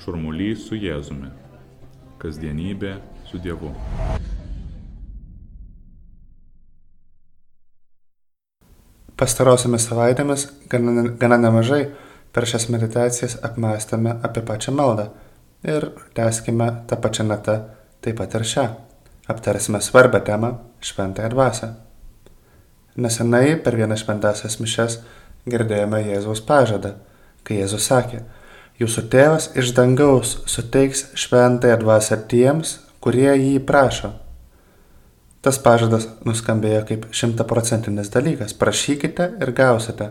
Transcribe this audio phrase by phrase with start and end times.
[0.00, 1.28] Šurmulys su Jėzumi.
[2.20, 2.94] Kasdienybė
[3.28, 3.68] su Dievu.
[9.20, 11.82] Pastarosiomis savaitėmis gana, gana nemažai
[12.32, 15.10] per šias meditacijas apmąstėme apie pačią maldą
[15.68, 17.58] ir tęskime tą pačią natą
[18.00, 18.66] taip pat ir šią.
[19.28, 20.54] Aptarsime svarbę temą-
[20.88, 21.74] šventąją dvasę.
[22.96, 25.00] Nesenai per vieną šventasias mišes
[25.46, 26.94] girdėjome Jėzaus pažadą,
[27.44, 28.24] kai Jėzus sakė,
[28.80, 34.14] Jūsų tėvas iš dangaus suteiks šventąją dvasę tiems, kurie jį prašo.
[35.44, 40.10] Tas pažadas nuskambėjo kaip šimtaprocentinis dalykas- prašykite ir gausite.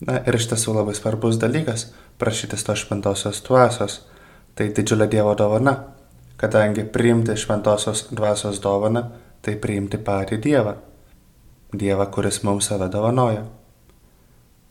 [0.00, 1.86] Na ir iš tiesų labai svarbus dalykas-
[2.18, 4.00] prašytis tos šventosios dvasios.
[4.54, 5.84] Tai didžiulė Dievo dovana,
[6.36, 9.10] kadangi priimti šventosios dvasios dovaną-
[9.42, 10.74] tai priimti patį Dievą.
[11.72, 13.44] Dievą, kuris mums save dovanoja.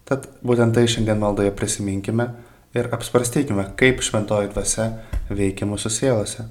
[0.10, 2.28] Tad būtent tai šiandien maldoje prisiminkime
[2.76, 4.90] ir apsvarstykime, kaip šventoji dvasia
[5.30, 6.46] veikia mūsų sielose.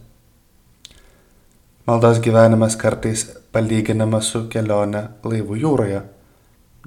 [1.87, 6.03] Maldos gyvenimas kartais palyginamas su kelionė laivų jūroje.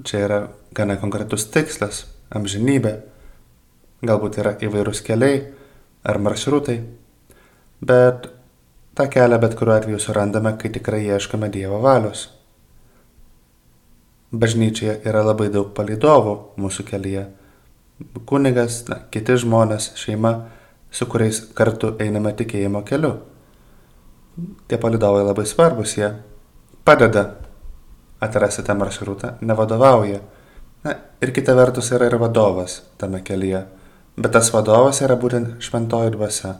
[0.04, 0.38] Čia yra
[0.74, 2.94] gana konkretus tikslas- amžinybė.
[4.02, 5.52] Galbūt yra įvairūs keliai
[6.04, 6.82] ar maršrutai,
[7.80, 8.28] bet
[8.94, 12.35] tą kelią bet kuriuo atveju surandame, kai tikrai ieškome Dievo valios.
[14.32, 17.26] Bažnyčioje yra labai daug palidovų mūsų kelyje.
[18.28, 20.32] Kunigas, na, kiti žmonės, šeima,
[20.90, 23.14] su kuriais kartu einame tikėjimo keliu.
[24.68, 26.10] Tie palidovai labai svarbus, jie
[26.84, 27.28] padeda
[28.20, 30.20] atrasti tą maršrutą, nevadovauja.
[30.84, 33.64] Na, ir kita vertus yra ir vadovas tame kelyje.
[34.16, 36.56] Bet tas vadovas yra būtent šventoji dvasia.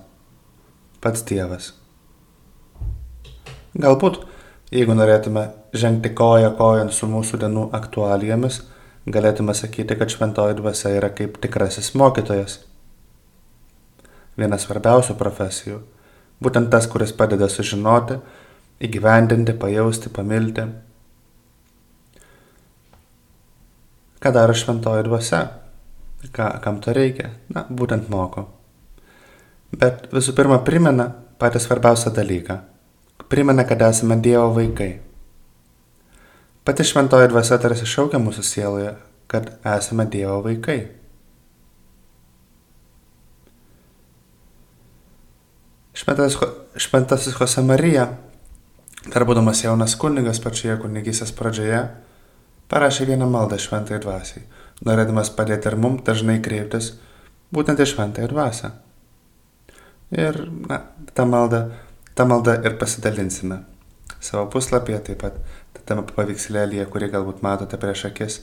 [1.01, 1.73] Pats Dievas.
[3.77, 4.23] Galbūt
[4.75, 5.45] Jeigu norėtume
[5.79, 8.65] žengti koją kojon su mūsų dienų aktualijomis,
[9.07, 12.59] galėtume sakyti, kad šventoji dvasia yra kaip tikrasis mokytojas.
[14.37, 15.79] Viena svarbiausių profesijų.
[16.43, 18.19] Būtent tas, kuris padeda sužinoti,
[18.83, 20.67] įgyvendinti, pajausti, pamilti.
[24.19, 25.45] Ką daro šventoji dvasia?
[26.35, 27.37] Ką, kam to reikia?
[27.55, 28.49] Na, būtent moko.
[29.71, 32.65] Bet visų pirma primena patį svarbiausią dalyką
[33.29, 34.99] primena, kad esame Dievo vaikai.
[36.65, 38.95] Pati šventoji dvasia tarsi šaukia mūsų sieloje,
[39.31, 40.81] kad esame Dievo vaikai.
[45.97, 46.37] Šventasis,
[46.77, 48.09] šventasis Jose Marija,
[49.07, 51.87] dar būdamas jaunas kunigas pačioje kunigysės pradžioje,
[52.69, 54.45] parašė vieną maldą šventai dvasiai,
[54.85, 56.93] norėdamas padėti ir mums dažnai kreiptis
[57.55, 58.73] būtent į šventąją dvasę.
[60.15, 60.39] Ir
[60.69, 60.83] na,
[61.15, 61.65] ta malda
[62.17, 63.61] tą maldą ir pasidalinsime.
[64.21, 65.39] Savo puslapyje taip pat
[65.87, 68.41] tame paveikslėlėje, kurį galbūt matote prieš akis.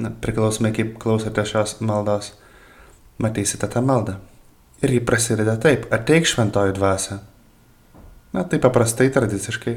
[0.00, 2.32] Na, priklausomai kaip klausote šios maldos,
[3.22, 4.16] matysite tą maldą.
[4.82, 7.20] Ir jį prasideda taip, ateik šventoji dvasia.
[8.34, 9.76] Na, tai paprastai tradiciškai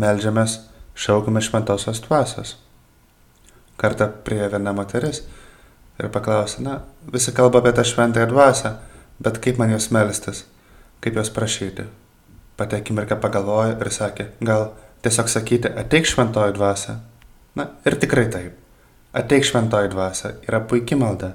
[0.00, 0.58] melžiamės,
[0.96, 2.56] šaukime šventosios dvasios.
[3.80, 5.24] Kartą prie viena moteris
[5.98, 6.78] ir paklausė, na,
[7.10, 8.76] visi kalba apie tą šventąją dvasią,
[9.24, 10.44] bet kaip man jos melstis,
[11.04, 11.86] kaip jos prašyti.
[12.56, 14.68] Pati akimirką pagalvojo ir sakė, gal
[15.02, 17.00] tiesiog sakyti, ateik šventoji dvasia.
[17.58, 18.60] Na ir tikrai taip.
[19.14, 21.34] Ateik šventoji dvasia yra puikia malda.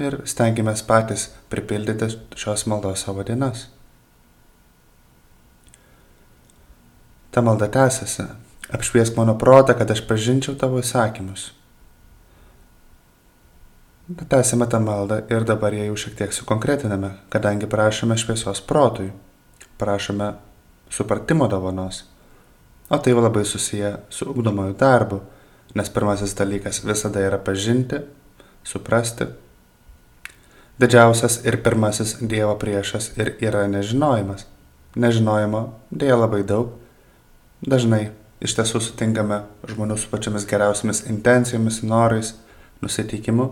[0.00, 2.08] Ir stengiamės patys pripildyti
[2.40, 3.66] šios maldos savo dienas.
[7.32, 8.28] Ta malda tęsiasi.
[8.72, 11.50] Apšviesk mano protą, kad aš pažinčiau tavo įsakymus.
[14.28, 19.12] Tęsime tą maldą ir dabar ją jau šiek tiek sukonkretiname, kadangi prašome šviesos protui
[19.78, 20.32] prašome
[20.90, 22.04] supratimo dovanos.
[22.90, 25.20] O tai labai susiję su ugdomoju darbu,
[25.74, 28.02] nes pirmasis dalykas visada yra pažinti,
[28.64, 29.24] suprasti.
[30.78, 34.46] Didžiausias ir pirmasis Dievo priešas ir yra nežinojimas.
[34.96, 36.74] Nežinojimo dėja labai daug.
[37.62, 38.10] Dažnai
[38.42, 42.34] iš tiesų sutinkame žmonių su pačiamis geriausiamis intencijomis, norais,
[42.82, 43.48] nusiteikimu,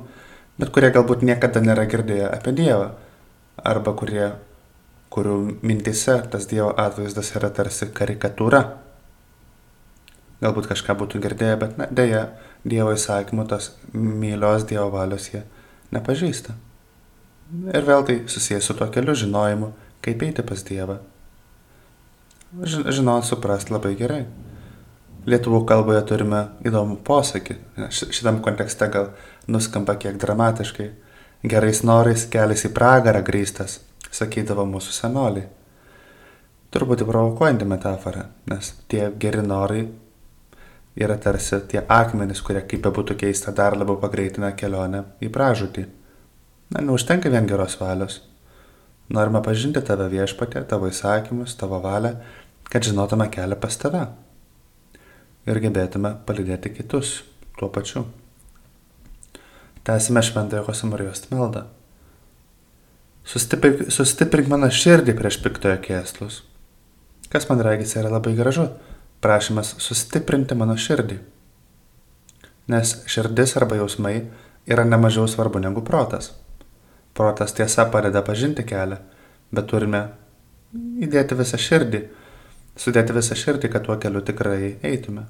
[0.59, 2.91] bet kurie galbūt niekada nėra girdėję apie Dievą,
[3.63, 4.33] arba kurie
[5.11, 5.37] kurių
[5.67, 8.63] mintise tas Dievo atvaizdas yra tarsi karikatūra.
[10.41, 12.29] Galbūt kažką būtų girdėję, bet na, dėja,
[12.65, 15.43] Dievo įsakymų tos mylios Dievo valios jie
[15.93, 16.55] nepažįsta.
[17.75, 19.73] Ir vėl tai susijęs su tuo keliu žinojimu,
[20.05, 21.01] kaip eiti pas Dievą.
[22.63, 24.25] Žinot, suprast labai gerai.
[25.29, 27.57] Lietuvų kalboje turime įdomų posakį.
[27.93, 29.11] Šitam kontekste gal
[29.51, 30.89] nuskamba kiek dramatiškai.
[31.51, 33.79] Gerais norais kelias į pragarą grįstas,
[34.15, 35.49] sakydavo mūsų senoliai.
[36.71, 39.83] Turbūt provokuojanti metafora, nes tie geri norai
[41.01, 45.87] yra tarsi tie akmenys, kurie kaip bebūtų keista dar labiau pagreitina kelionę į pražūtį.
[46.71, 48.21] Na, neužtenka vien geros valios.
[49.11, 52.15] Norime pažinti tave viešpatė, tavo įsakymus, tavo valią,
[52.71, 54.05] kad žinotume kelią pas tave.
[55.51, 57.17] Ir gebėtume palidėti kitus
[57.59, 58.05] tuo pačiu.
[59.85, 61.67] Tęsime šventąją Josemarijos maldą.
[63.31, 66.41] Sustiprink, sustiprink mano širdį prieš piktojo kėslus.
[67.31, 68.69] Kas man regis yra labai gražu-
[69.23, 71.19] prašymas sustiprinti mano širdį.
[72.69, 74.27] Nes širdis arba jausmai
[74.67, 76.33] yra nemažiau svarbu negu protas.
[77.15, 78.99] Protas tiesa padeda pažinti kelią,
[79.53, 80.11] bet turime
[80.75, 82.09] įdėti visą širdį,
[82.77, 85.27] sudėti visą širdį, kad tuo keliu tikrai eitume.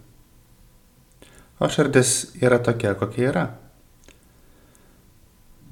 [1.61, 3.47] O širdis yra tokia, kokia yra.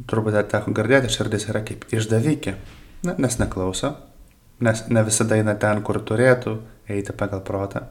[0.06, 2.54] Turbūt teko girdėti, širdis yra kaip išdavikė,
[3.02, 3.92] Na, nes neklauso,
[4.60, 6.56] nes ne visada eina ten, kur turėtų
[6.90, 7.84] eiti pagal protą,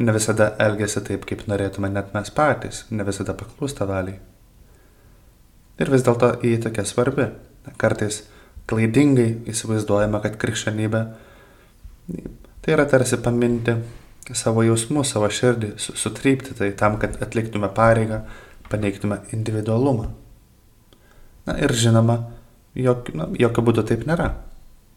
[0.00, 4.16] ne visada elgesi taip, kaip norėtume net mes patys, ne visada paklūsta valiai.
[5.78, 7.28] Ir vis dėlto jį tokia svarbi.
[7.78, 8.22] Kartais
[8.70, 11.02] klaidingai įsivaizduojama, kad krikščionybė
[12.64, 13.74] tai yra tarsi paminti
[14.32, 18.22] savo jausmus, savo širdį, sutrypti tai tam, kad atliktume pareigą,
[18.72, 20.08] paneigtume individualumą.
[21.48, 22.18] Na ir žinoma,
[22.76, 24.28] jok, na, jokio būdo taip nėra.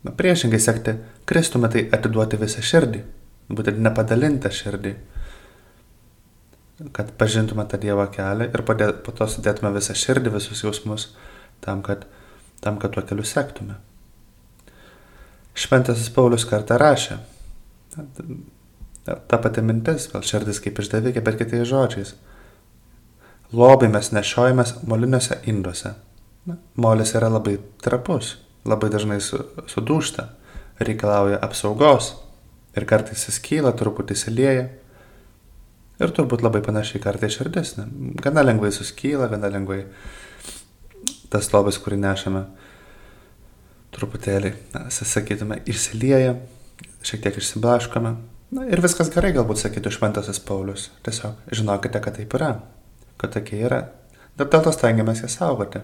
[0.03, 0.97] Na, priešingai sekti
[1.29, 3.03] Kristumi tai atiduoti visą širdį,
[3.53, 4.95] būtent nepadalintą širdį,
[6.97, 11.11] kad pažintume tą Dievo kelią ir padė, po to sudėtume visą širdį, visus jausmus
[11.63, 12.07] tam, kad,
[12.65, 13.77] tam, kad tuo keliu sektume.
[15.53, 17.19] Šventasis Paulius kartą rašė,
[19.05, 22.15] ta pati mintis, gal širdis kaip išdavikė, bet kitais žodžiais.
[23.53, 25.93] Lobai mes nešiojamės moliniuose induose.
[26.49, 28.35] Na, molis yra labai trapus,
[28.65, 29.37] labai dažnai su,
[29.69, 30.25] sudūšta,
[30.81, 32.15] reikalauja apsaugos
[32.77, 34.65] ir kartais jis kyla, truputį įsilieja.
[36.01, 37.75] Ir turbūt labai panašiai kartais širdis.
[37.77, 37.85] Ne?
[38.23, 39.83] Gana lengvai suskyla, gana lengvai
[41.31, 42.41] tas lobis, kurį nešame,
[43.95, 46.35] truputėlį, na, sakytume, išsilieja,
[47.05, 48.15] šiek tiek išsiblaškome.
[48.51, 50.89] Na ir viskas gerai, galbūt sakytų šventasis Paulius.
[51.05, 52.55] Tiesiog žinokite, kad taip yra,
[53.21, 53.85] kad tokie yra.
[54.39, 55.83] Dėl to stengiamės ją saugoti.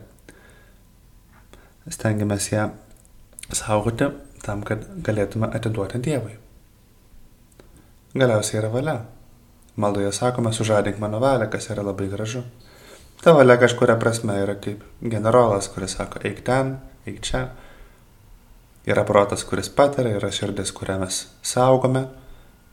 [1.88, 2.69] Stengiamės ją
[3.56, 4.10] saugoti
[4.44, 6.36] tam, kad galėtume atiduoti Dievui.
[8.18, 8.98] Galiausiai yra valia.
[9.78, 12.42] Maldoje sakome, sužadink mano valią, kas yra labai gražu.
[13.22, 17.48] Ta valia kažkuria prasme yra kaip generolas, kuris sako, eik ten, eik čia.
[18.88, 22.06] Yra protas, kuris patiria, yra širdis, kurią mes saugome,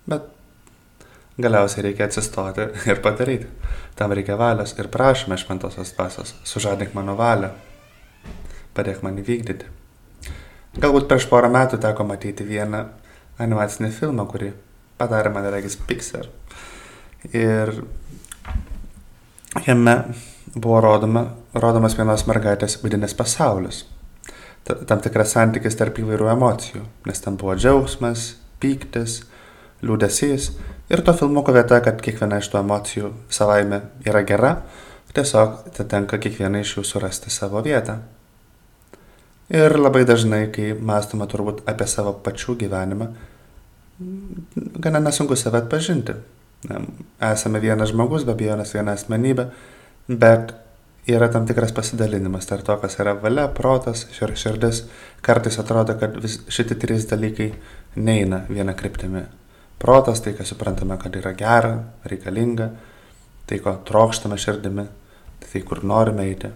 [0.09, 0.27] bet
[1.41, 3.51] galiausiai reikia atsistoti ir padaryti.
[3.99, 7.51] Tam reikia valios ir prašome šventosios dvasios, sužadink mano valią,
[8.77, 9.71] padėk man įvykdyti.
[10.81, 12.85] Galbūt prieš porą metų teko matyti vieną
[13.43, 14.53] animacinį filmą, kurį
[14.99, 16.27] padarė man regis Pixar.
[17.31, 17.73] Ir
[19.67, 19.97] jame
[20.55, 23.85] buvo rodoma, rodomas vienos mergaitės vidinis pasaulis.
[24.65, 28.33] Tam tikras santykis tarp įvairių emocijų, nes ten buvo džiaugsmas,
[28.63, 29.21] pyktis,
[29.85, 30.51] liūdėsys
[30.93, 34.55] ir to filmuko vieta, kad kiekviena iš tų emocijų savaime yra gera,
[35.15, 38.01] tiesiog tenka kiekvieną iš jų surasti savo vietą.
[39.53, 43.11] Ir labai dažnai, kai mąstome turbūt apie savo pačių gyvenimą,
[44.81, 46.15] gana nesunku save atpažinti.
[47.21, 49.51] Esame vienas žmogus, be abejonės viena asmenybė,
[50.09, 50.55] bet
[51.13, 54.87] yra tam tikras pasidalinimas tarp to, kas yra valia, protas, širdis.
[55.21, 57.51] Kartais atrodo, kad vis, šitie trys dalykai
[58.01, 59.27] neina viena kryptimi.
[59.79, 61.75] Protas, tai, ką suprantame, kad yra gera,
[62.09, 62.71] reikalinga,
[63.45, 64.89] tai, ko trokštame širdimi,
[65.45, 66.49] tai, kur norime eiti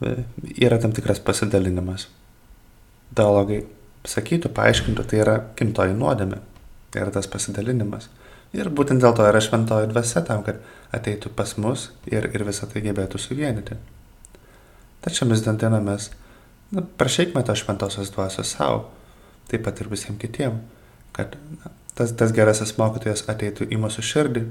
[0.00, 2.06] yra tam tikras pasidalinimas.
[3.16, 3.64] Teologai
[4.08, 6.40] sakytų, paaiškintų, tai yra gimtoji nuodėmė.
[6.92, 8.08] Tai yra tas pasidalinimas.
[8.56, 10.62] Ir būtent dėl to yra šventoji dvasia tam, kad
[10.96, 13.76] ateitų pas mus ir, ir visą tai gebėtų suvienyti.
[15.04, 16.08] Tačiau mes dantinamės,
[16.72, 18.86] na, prašykime to šventosios dvasios savo,
[19.52, 20.64] taip pat ir visiems kitiems,
[21.16, 24.44] kad na, tas, tas gerasis mokytojas ateitų į mūsų širdį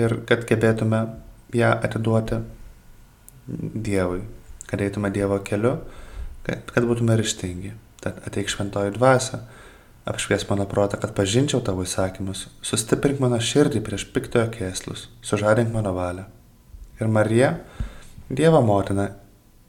[0.00, 1.04] ir kad gebėtume
[1.54, 2.42] ją atiduoti
[3.50, 4.20] Dievui,
[4.70, 5.78] kad eitume Dievo keliu,
[6.46, 7.74] kad, kad būtume ryštingi.
[8.00, 9.42] Tad ateik šventoji dvasia,
[10.08, 15.92] apšvies mano protą, kad pažinčiau tavo įsakymus, sustiprink mano širdį prieš piktojo kėslus, sužadink mano
[15.96, 16.28] valią.
[17.00, 17.56] Ir Marija,
[18.30, 19.10] Dievo motina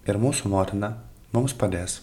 [0.06, 0.94] ir mūsų motina,
[1.34, 2.02] mums padės.